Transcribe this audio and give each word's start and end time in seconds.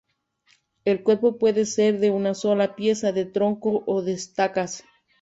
El 0.83 1.03
cuerpo 1.03 1.37
puede 1.37 1.63
ser 1.67 1.99
de 1.99 2.09
una 2.09 2.33
sola 2.33 2.75
pieza 2.75 3.11
de 3.11 3.25
tronco 3.25 3.83
o 3.85 4.01
de 4.01 4.13
estacas. 4.13 4.83